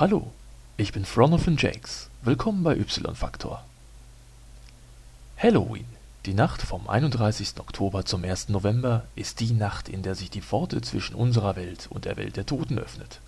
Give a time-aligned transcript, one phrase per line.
[0.00, 0.32] Hallo,
[0.78, 2.08] ich bin Fronophin Jakes.
[2.22, 3.62] Willkommen bei Y-Faktor.
[5.36, 5.84] Halloween,
[6.24, 7.60] die Nacht vom 31.
[7.60, 8.48] Oktober zum 1.
[8.48, 12.38] November, ist die Nacht, in der sich die Pforte zwischen unserer Welt und der Welt
[12.38, 13.20] der Toten öffnet.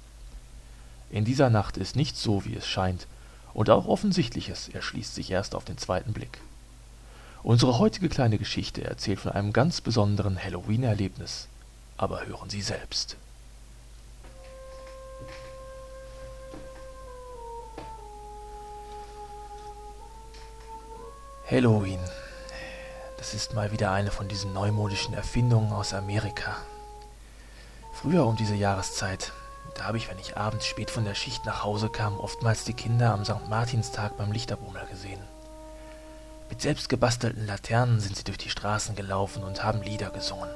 [1.10, 3.06] In dieser Nacht ist nichts so, wie es scheint,
[3.52, 6.40] und auch Offensichtliches erschließt sich erst auf den zweiten Blick.
[7.42, 11.48] Unsere heutige kleine Geschichte erzählt von einem ganz besonderen Halloween-Erlebnis.
[11.98, 13.18] Aber hören Sie selbst.
[21.52, 22.00] Halloween.
[23.18, 26.56] Das ist mal wieder eine von diesen neumodischen Erfindungen aus Amerika.
[27.92, 29.32] Früher um diese Jahreszeit,
[29.74, 32.72] da habe ich, wenn ich abends spät von der Schicht nach Hause kam, oftmals die
[32.72, 33.50] Kinder am St.
[33.50, 35.20] Martinstag beim Lichterbummel gesehen.
[36.48, 40.48] Mit selbst gebastelten Laternen sind sie durch die Straßen gelaufen und haben Lieder gesungen.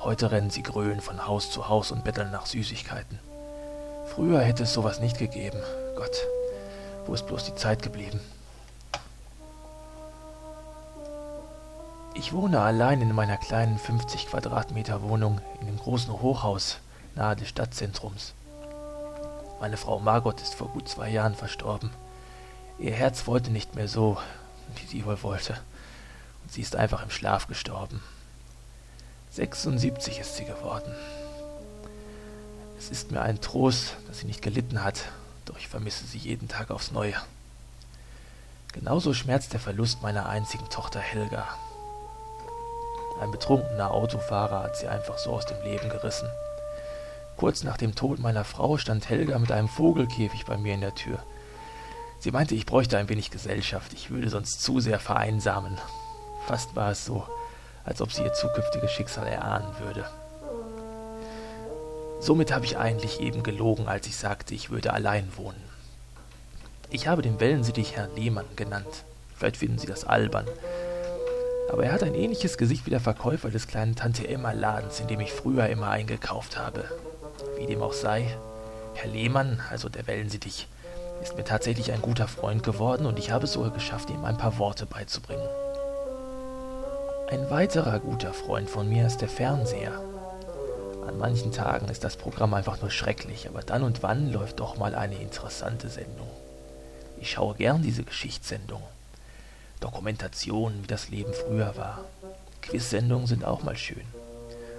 [0.00, 3.18] Heute rennen sie gröhlend von Haus zu Haus und betteln nach Süßigkeiten.
[4.14, 5.62] Früher hätte es sowas nicht gegeben.
[5.96, 6.18] Gott,
[7.06, 8.20] wo ist bloß die Zeit geblieben?
[12.26, 16.78] Ich wohne allein in meiner kleinen 50 Quadratmeter Wohnung in dem großen Hochhaus
[17.14, 18.34] nahe des Stadtzentrums.
[19.60, 21.92] Meine Frau Margot ist vor gut zwei Jahren verstorben.
[22.80, 24.18] Ihr Herz wollte nicht mehr so,
[24.74, 25.56] wie sie wohl wollte,
[26.42, 28.02] und sie ist einfach im Schlaf gestorben.
[29.30, 30.92] 76 ist sie geworden.
[32.76, 35.04] Es ist mir ein Trost, dass sie nicht gelitten hat,
[35.44, 37.14] doch ich vermisse sie jeden Tag aufs Neue.
[38.72, 41.46] Genauso schmerzt der Verlust meiner einzigen Tochter Helga.
[43.20, 46.28] Ein betrunkener Autofahrer hat sie einfach so aus dem Leben gerissen.
[47.36, 50.94] Kurz nach dem Tod meiner Frau stand Helga mit einem Vogelkäfig bei mir in der
[50.94, 51.18] Tür.
[52.18, 55.78] Sie meinte, ich bräuchte ein wenig Gesellschaft, ich würde sonst zu sehr vereinsamen.
[56.46, 57.26] Fast war es so,
[57.84, 60.04] als ob sie ihr zukünftiges Schicksal erahnen würde.
[62.20, 65.62] Somit habe ich eigentlich eben gelogen, als ich sagte, ich würde allein wohnen.
[66.90, 69.04] Ich habe den Wellensittich Herrn Lehmann genannt.
[69.36, 70.46] Vielleicht finden Sie das albern,
[71.72, 75.08] aber er hat ein ähnliches Gesicht wie der Verkäufer des kleinen Tante Emma Ladens, in
[75.08, 76.84] dem ich früher immer eingekauft habe.
[77.58, 78.36] Wie dem auch sei,
[78.94, 80.68] Herr Lehmann, also der Wellensittich,
[81.22, 84.36] ist mir tatsächlich ein guter Freund geworden und ich habe es sogar geschafft, ihm ein
[84.38, 85.48] paar Worte beizubringen.
[87.28, 90.00] Ein weiterer guter Freund von mir ist der Fernseher.
[91.06, 94.76] An manchen Tagen ist das Programm einfach nur schrecklich, aber dann und wann läuft doch
[94.76, 96.28] mal eine interessante Sendung.
[97.20, 98.82] Ich schaue gern diese Geschichtssendung.
[99.80, 102.04] Dokumentationen, wie das Leben früher war.
[102.62, 104.04] Quiz-Sendungen sind auch mal schön.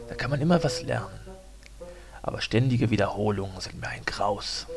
[0.09, 1.19] Da kann man immer was lernen.
[2.21, 4.67] Aber ständige Wiederholungen sind mir ein Graus.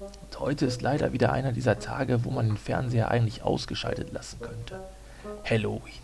[0.00, 4.40] Und heute ist leider wieder einer dieser Tage, wo man den Fernseher eigentlich ausgeschaltet lassen
[4.40, 4.80] könnte.
[5.44, 6.02] Halloween.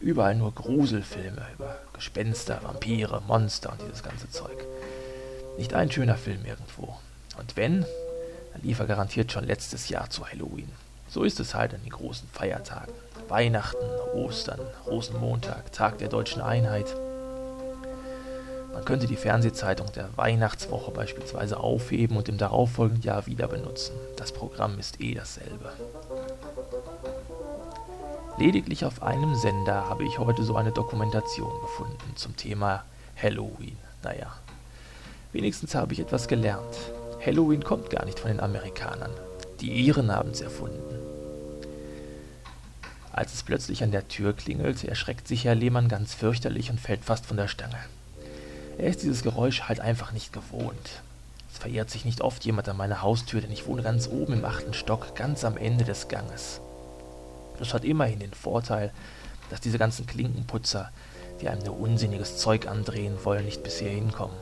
[0.00, 4.64] Überall nur Gruselfilme über Gespenster, Vampire, Monster und dieses ganze Zeug.
[5.58, 6.96] Nicht ein schöner Film irgendwo.
[7.38, 7.82] Und wenn,
[8.52, 10.70] dann lief er garantiert schon letztes Jahr zu Halloween.
[11.12, 12.94] So ist es halt an den großen Feiertagen.
[13.28, 13.84] Weihnachten,
[14.14, 16.86] Ostern, Rosenmontag, Tag der deutschen Einheit.
[18.72, 23.94] Man könnte die Fernsehzeitung der Weihnachtswoche beispielsweise aufheben und im darauffolgenden Jahr wieder benutzen.
[24.16, 25.74] Das Programm ist eh dasselbe.
[28.38, 32.84] Lediglich auf einem Sender habe ich heute so eine Dokumentation gefunden zum Thema
[33.22, 33.76] Halloween.
[34.02, 34.32] Naja,
[35.32, 36.78] wenigstens habe ich etwas gelernt.
[37.22, 39.12] Halloween kommt gar nicht von den Amerikanern.
[39.60, 41.01] Die Iren haben es erfunden.
[43.12, 47.04] Als es plötzlich an der Tür klingelt, erschreckt sich Herr Lehmann ganz fürchterlich und fällt
[47.04, 47.76] fast von der Stange.
[48.78, 51.02] Er ist dieses Geräusch halt einfach nicht gewohnt.
[51.52, 54.44] Es verirrt sich nicht oft jemand an meine Haustür, denn ich wohne ganz oben im
[54.46, 56.62] achten Stock, ganz am Ende des Ganges.
[57.58, 58.90] Das hat immerhin den Vorteil,
[59.50, 60.90] dass diese ganzen Klinkenputzer,
[61.42, 64.36] die einem nur unsinniges Zeug andrehen wollen, nicht bis hierhin kommen.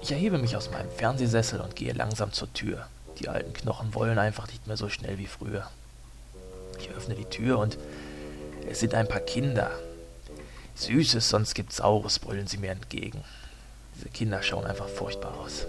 [0.00, 2.86] Ich erhebe mich aus meinem Fernsehsessel und gehe langsam zur Tür.
[3.18, 5.68] Die alten Knochen wollen einfach nicht mehr so schnell wie früher.
[6.78, 7.78] Ich öffne die Tür und
[8.68, 9.70] es sind ein paar Kinder.
[10.74, 13.22] Süßes, sonst gibt's Saures, brüllen sie mir entgegen.
[13.94, 15.66] Diese Kinder schauen einfach furchtbar aus.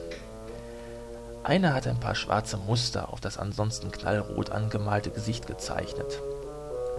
[1.44, 6.20] Einer hat ein paar schwarze Muster auf das ansonsten knallrot angemalte Gesicht gezeichnet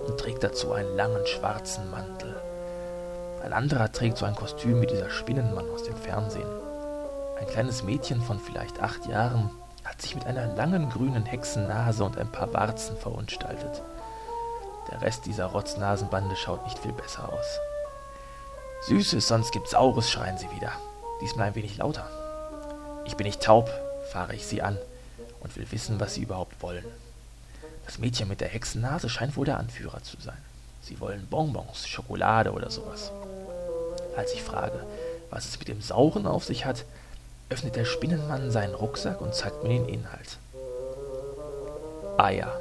[0.06, 2.40] und trägt dazu einen langen schwarzen Mantel.
[3.42, 6.48] Ein anderer trägt so ein Kostüm wie dieser Spinnenmann aus dem Fernsehen.
[7.40, 9.50] Ein kleines Mädchen von vielleicht acht Jahren
[9.84, 13.82] hat sich mit einer langen grünen Hexennase und ein paar Warzen verunstaltet.
[14.90, 17.58] Der Rest dieser Rotznasenbande schaut nicht viel besser aus.
[18.86, 20.72] Süßes, sonst gibt's Saures, schreien sie wieder.
[21.20, 22.08] Diesmal ein wenig lauter.
[23.04, 23.70] Ich bin nicht taub,
[24.12, 24.78] fahre ich sie an
[25.40, 26.84] und will wissen, was sie überhaupt wollen.
[27.86, 30.36] Das Mädchen mit der Hexennase scheint wohl der Anführer zu sein.
[30.82, 33.10] Sie wollen Bonbons, Schokolade oder sowas.
[34.16, 34.84] Als ich frage,
[35.30, 36.84] was es mit dem Sauren auf sich hat,
[37.48, 40.38] öffnet der Spinnenmann seinen Rucksack und zeigt mir den Inhalt.
[42.18, 42.60] Eier.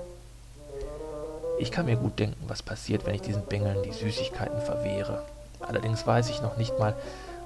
[1.58, 5.24] Ich kann mir gut denken, was passiert, wenn ich diesen Bengeln die Süßigkeiten verwehre.
[5.62, 6.96] Allerdings weiß ich noch nicht mal,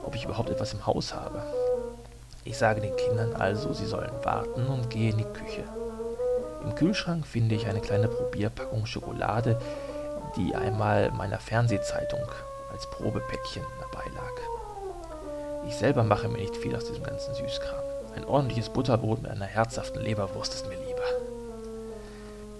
[0.03, 1.44] ob ich überhaupt etwas im Haus habe.
[2.44, 5.63] Ich sage den Kindern also, sie sollen warten und gehe in die Küche.
[6.63, 9.59] Im Kühlschrank finde ich eine kleine Probierpackung Schokolade,
[10.35, 12.23] die einmal meiner Fernsehzeitung
[12.71, 14.33] als Probepäckchen dabei lag.
[15.67, 17.83] Ich selber mache mir nicht viel aus diesem ganzen Süßkram.
[18.15, 20.88] Ein ordentliches Butterbrot mit einer herzhaften Leberwurst ist mir lieber.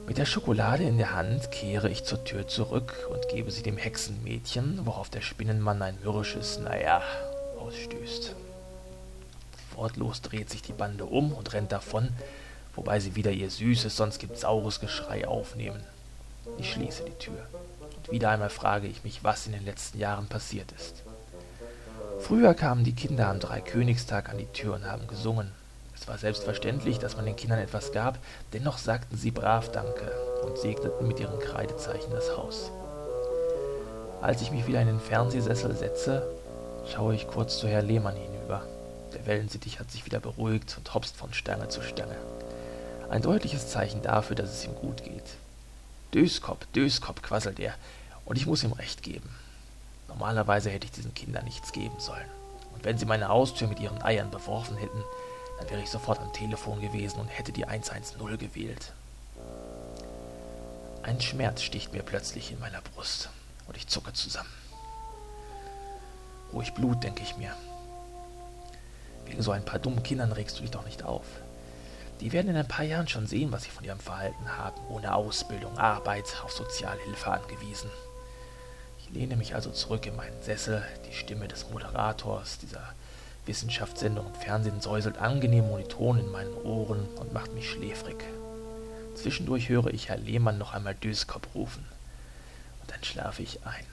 [0.08, 3.78] Mit der Schokolade in der Hand kehre ich zur Tür zurück und gebe sie dem
[3.78, 7.02] Hexenmädchen, worauf der Spinnenmann ein mürrisches Naja
[7.60, 8.36] ausstößt.
[9.76, 12.10] Wortlos dreht sich die Bande um und rennt davon,
[12.76, 15.82] wobei sie wieder ihr süßes, sonst gibt saures Geschrei aufnehmen.
[16.58, 17.48] Ich schließe die Tür.
[17.96, 21.04] Und wieder einmal frage ich mich, was in den letzten Jahren passiert ist.
[22.20, 25.52] Früher kamen die Kinder am Dreikönigstag an die Tür und haben gesungen.
[26.00, 28.20] Es war selbstverständlich, dass man den Kindern etwas gab,
[28.54, 30.12] dennoch sagten sie brav Danke
[30.44, 32.72] und segneten mit ihren Kreidezeichen das Haus.
[34.22, 36.26] Als ich mich wieder in den Fernsehsessel setze,
[36.92, 38.64] schaue ich kurz zu Herr Lehmann hinüber.
[39.14, 42.16] Der Wellensittich hat sich wieder beruhigt und hopst von Stange zu Stange.
[43.10, 45.24] Ein deutliches Zeichen dafür, dass es ihm gut geht.
[46.14, 47.74] Döskop, Döskop, quasselt er,
[48.26, 49.30] und ich muss ihm recht geben.
[50.08, 52.30] Normalerweise hätte ich diesen Kindern nichts geben sollen.
[52.74, 55.04] Und wenn sie meine Haustür mit ihren Eiern beworfen hätten,
[55.60, 58.94] dann wäre ich sofort am Telefon gewesen und hätte die 110 gewählt.
[61.04, 63.30] Ein Schmerz sticht mir plötzlich in meiner Brust
[63.68, 64.50] und ich zucke zusammen.
[66.54, 67.54] Ruhig Blut, denke ich mir.
[69.26, 71.26] Wegen so ein paar dummen Kindern regst du dich doch nicht auf.
[72.22, 75.14] Die werden in ein paar Jahren schon sehen, was sie von ihrem Verhalten haben, ohne
[75.14, 77.90] Ausbildung, Arbeit, auf Sozialhilfe angewiesen.
[79.00, 82.94] Ich lehne mich also zurück in meinen Sessel, die Stimme des Moderators dieser
[83.50, 88.24] Wissenschaftssendung im Fernsehen säuselt angenehm monoton in meinen Ohren und macht mich schläfrig.
[89.16, 91.84] Zwischendurch höre ich Herr Lehmann noch einmal Döskop rufen.
[92.82, 93.86] Und dann schlafe ich ein.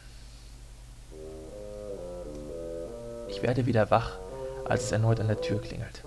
[3.28, 4.18] Ich werde wieder wach,
[4.66, 6.02] als es erneut an der Tür klingelt.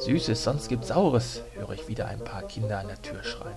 [0.00, 3.56] Süßes, sonst gibt's Saures, höre ich wieder ein paar Kinder an der Tür schreien.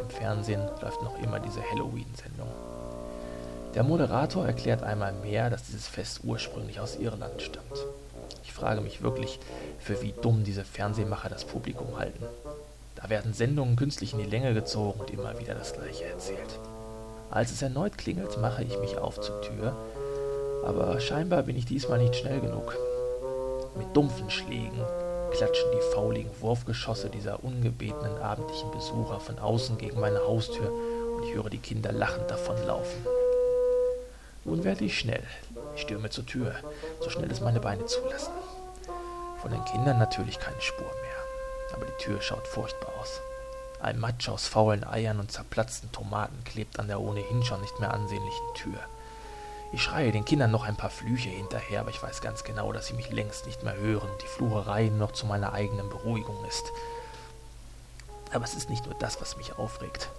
[0.00, 2.48] Im Fernsehen läuft noch immer diese Halloween-Sendung.
[3.74, 7.84] Der Moderator erklärt einmal mehr, dass dieses Fest ursprünglich aus Irland stammt.
[8.44, 9.38] Ich frage mich wirklich,
[9.78, 12.24] für wie dumm diese Fernsehmacher das Publikum halten.
[12.96, 16.58] Da werden Sendungen künstlich in die Länge gezogen und immer wieder das Gleiche erzählt.
[17.30, 19.76] Als es erneut klingelt, mache ich mich auf zur Tür,
[20.64, 22.76] aber scheinbar bin ich diesmal nicht schnell genug.
[23.76, 24.80] Mit dumpfen Schlägen
[25.32, 30.70] klatschen die fauligen Wurfgeschosse dieser ungebetenen abendlichen Besucher von außen gegen meine Haustür
[31.16, 33.06] und ich höre die Kinder lachend davonlaufen.
[34.44, 35.22] Nun werde ich schnell.
[35.74, 36.54] Ich stürme zur Tür,
[37.00, 38.32] so schnell es meine Beine zulassen.
[39.40, 43.20] Von den Kindern natürlich keine Spur mehr, aber die Tür schaut furchtbar aus.
[43.80, 47.92] Ein Matsch aus faulen Eiern und zerplatzten Tomaten klebt an der ohnehin schon nicht mehr
[47.92, 48.78] ansehnlichen Tür.
[49.72, 52.88] Ich schreie den Kindern noch ein paar Flüche hinterher, aber ich weiß ganz genau, dass
[52.88, 56.64] sie mich längst nicht mehr hören und die Flucherei noch zu meiner eigenen Beruhigung ist.
[58.32, 60.10] Aber es ist nicht nur das, was mich aufregt.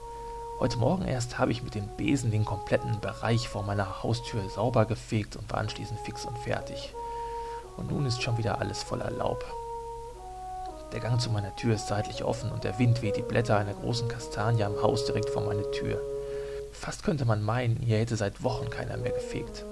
[0.60, 4.86] Heute Morgen erst habe ich mit dem Besen den kompletten Bereich vor meiner Haustür sauber
[4.86, 6.94] gefegt und war anschließend fix und fertig.
[7.76, 9.44] Und nun ist schon wieder alles voller Laub.
[10.92, 13.74] Der Gang zu meiner Tür ist seitlich offen und der Wind weht die Blätter einer
[13.74, 16.00] großen Kastanie am Haus direkt vor meine Tür.
[16.72, 19.66] Fast könnte man meinen, hier hätte seit Wochen keiner mehr gefegt.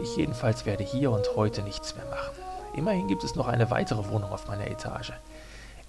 [0.00, 2.36] Ich jedenfalls werde hier und heute nichts mehr machen.
[2.74, 5.12] Immerhin gibt es noch eine weitere Wohnung auf meiner Etage.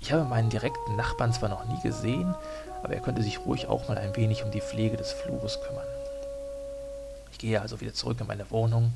[0.04, 2.36] Ich habe meinen direkten Nachbarn zwar noch nie gesehen,
[2.84, 5.88] aber er könnte sich ruhig auch mal ein wenig um die Pflege des Flures kümmern.
[7.32, 8.92] Ich gehe also wieder zurück in meine Wohnung,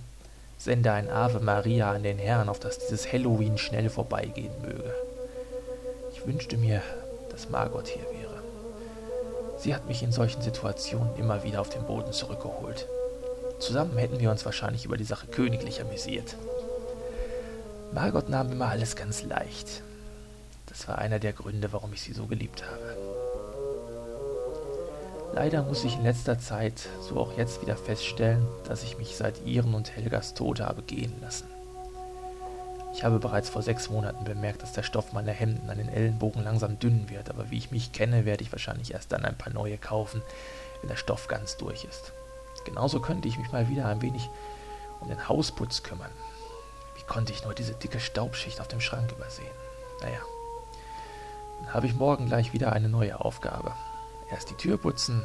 [0.58, 4.94] sende ein Ave Maria an den Herrn, auf dass dieses Halloween schnell vorbeigehen möge.
[6.12, 6.82] Ich wünschte mir,
[7.30, 8.44] dass Margot hier wäre.
[9.58, 12.86] Sie hat mich in solchen Situationen immer wieder auf den Boden zurückgeholt.
[13.60, 16.36] Zusammen hätten wir uns wahrscheinlich über die Sache königlich amüsiert.
[17.94, 19.84] Margot nahm immer alles ganz leicht.
[20.67, 22.97] Das war einer der Gründe, warum ich sie so geliebt habe.
[25.33, 29.45] Leider muss ich in letzter Zeit, so auch jetzt wieder feststellen, dass ich mich seit
[29.45, 31.47] ihren und Helgas Tod habe gehen lassen.
[32.93, 36.43] Ich habe bereits vor sechs Monaten bemerkt, dass der Stoff meiner Hemden an den Ellenbogen
[36.43, 39.53] langsam dünn wird, aber wie ich mich kenne, werde ich wahrscheinlich erst dann ein paar
[39.53, 40.24] neue kaufen,
[40.81, 42.13] wenn der Stoff ganz durch ist.
[42.65, 44.27] Genauso könnte ich mich mal wieder ein wenig
[45.00, 46.09] um den Hausputz kümmern.
[46.95, 49.45] Wie konnte ich nur diese dicke Staubschicht auf dem Schrank übersehen?
[50.01, 50.19] Naja,
[51.74, 53.74] habe ich morgen gleich wieder eine neue Aufgabe.
[54.32, 55.24] Erst die Tür putzen,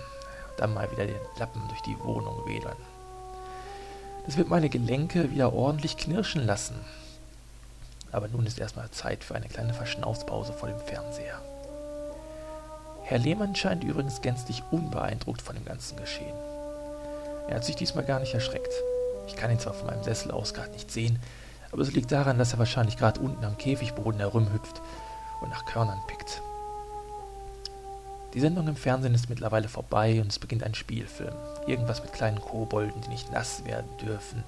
[0.56, 2.76] dann mal wieder den Lappen durch die Wohnung wedern.
[4.26, 6.76] Das wird meine Gelenke wieder ordentlich knirschen lassen.
[8.12, 11.40] aber nun ist erstmal Zeit für eine kleine Verschnaufspause vor dem Fernseher.
[13.04, 16.36] Herr Lehmann scheint übrigens gänzlich unbeeindruckt von dem ganzen Geschehen.
[17.48, 18.72] Er hat sich diesmal gar nicht erschreckt.
[19.26, 21.18] Ich kann ihn zwar von meinem Sessel aus gerade nicht sehen,
[21.72, 24.82] aber es liegt daran, dass er wahrscheinlich gerade unten am Käfigboden herumhüpft
[25.42, 26.40] und nach Körnern pickt.
[28.34, 31.34] Die Sendung im Fernsehen ist mittlerweile vorbei und es beginnt ein Spielfilm.
[31.66, 34.42] Irgendwas mit kleinen Kobolden, die nicht nass werden dürfen,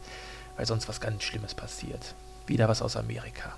[0.57, 2.15] weil sonst was ganz Schlimmes passiert.
[2.47, 3.57] Wieder was aus Amerika.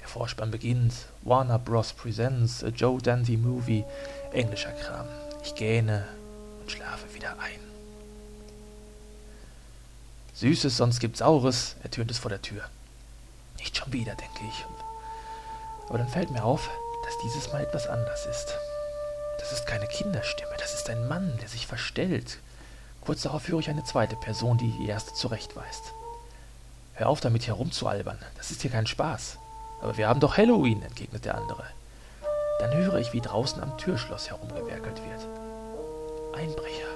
[0.00, 0.94] Der Vorspann beginnt.
[1.22, 1.92] Warner Bros.
[1.92, 3.84] Presents a Joe Dante Movie.
[4.32, 5.06] Englischer Kram.
[5.44, 6.04] Ich gähne
[6.60, 7.60] und schlafe wieder ein.
[10.34, 12.62] Süßes, sonst gibt's Saures, ertönt es vor der Tür.
[13.58, 14.64] Nicht schon wieder, denke ich.
[15.88, 16.70] Aber dann fällt mir auf,
[17.04, 18.54] dass dieses Mal etwas anders ist.
[19.38, 22.38] Das ist keine Kinderstimme, das ist ein Mann, der sich verstellt.
[23.00, 25.92] Kurz darauf höre ich eine zweite Person, die die erste zurechtweist.
[26.94, 29.38] Hör auf damit herumzualbern, das ist hier kein Spaß.
[29.80, 31.64] Aber wir haben doch Halloween, entgegnet der andere.
[32.58, 35.26] Dann höre ich, wie draußen am Türschloss herumgewerkelt wird.
[36.36, 36.88] Einbrecher.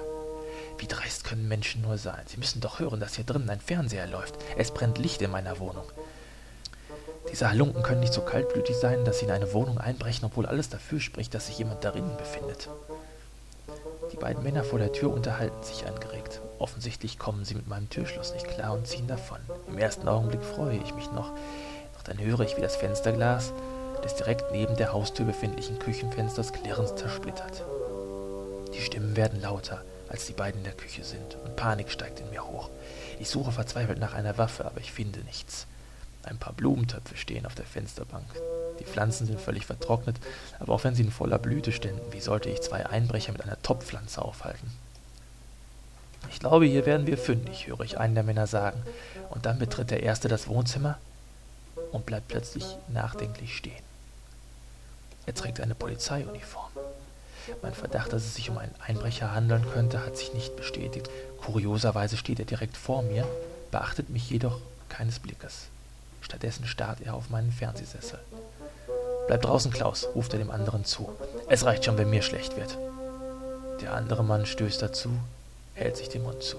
[0.79, 2.25] Wie dreist können Menschen nur sein?
[2.27, 4.35] Sie müssen doch hören, dass hier drinnen ein Fernseher läuft.
[4.57, 5.85] Es brennt Licht in meiner Wohnung.
[7.33, 10.69] Diese Halunken können nicht so kaltblütig sein, dass sie in eine Wohnung einbrechen, obwohl alles
[10.69, 12.69] dafür spricht, dass sich jemand darinnen befindet.
[14.13, 16.43] Die beiden Männer vor der Tür unterhalten sich angeregt.
[16.59, 19.39] Offensichtlich kommen sie mit meinem Türschloss nicht klar und ziehen davon.
[19.67, 21.33] Im ersten Augenblick freue ich mich noch,
[21.95, 23.55] doch dann höre ich, wie das Fensterglas
[24.05, 27.65] des direkt neben der Haustür befindlichen Küchenfensters klirrend zersplittert.
[28.75, 32.29] Die Stimmen werden lauter, als die beiden in der Küche sind, und Panik steigt in
[32.29, 32.69] mir hoch.
[33.19, 35.67] Ich suche verzweifelt nach einer Waffe, aber ich finde nichts.
[36.25, 38.27] Ein paar Blumentöpfe stehen auf der Fensterbank.
[38.79, 40.17] Die Pflanzen sind völlig vertrocknet,
[40.61, 43.61] aber auch wenn sie in voller Blüte ständen, wie sollte ich zwei Einbrecher mit einer
[43.63, 44.71] Topfpflanze aufhalten?
[46.31, 48.83] Ich glaube, hier werden wir fündig, höre ich einen der Männer sagen,
[49.31, 50.99] und dann betritt der Erste das Wohnzimmer
[51.91, 53.83] und bleibt plötzlich nachdenklich stehen.
[55.27, 56.71] Er trägt eine Polizeiuniform.
[57.61, 61.11] Mein Verdacht, dass es sich um einen Einbrecher handeln könnte, hat sich nicht bestätigt.
[61.41, 63.27] Kurioserweise steht er direkt vor mir,
[63.71, 65.67] beachtet mich jedoch keines Blickes.
[66.23, 68.19] Stattdessen starrt er auf meinen Fernsehsessel.
[69.27, 71.11] Bleib draußen, Klaus, ruft er dem anderen zu.
[71.49, 72.79] Es reicht schon, wenn mir schlecht wird.
[73.81, 75.11] Der andere Mann stößt dazu,
[75.75, 76.57] hält sich den Mund zu.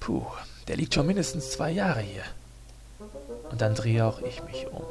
[0.00, 0.24] Puh,
[0.68, 2.24] der liegt schon mindestens zwei Jahre hier.
[3.50, 4.82] Und dann drehe auch ich mich um.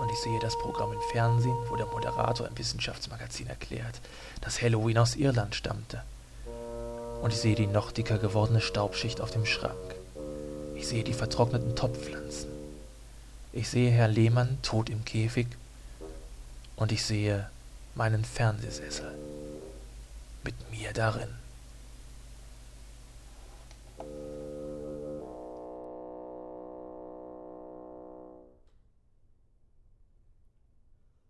[0.00, 4.00] Und ich sehe das Programm im Fernsehen, wo der Moderator im Wissenschaftsmagazin erklärt,
[4.40, 6.02] dass Halloween aus Irland stammte.
[7.22, 9.93] Und ich sehe die noch dicker gewordene Staubschicht auf dem Schrank.
[10.84, 12.50] Ich sehe die vertrockneten Topfpflanzen.
[13.54, 15.46] Ich sehe Herr Lehmann tot im Käfig
[16.76, 17.48] und ich sehe
[17.94, 19.10] meinen Fernsehsessel
[20.44, 21.30] mit mir darin.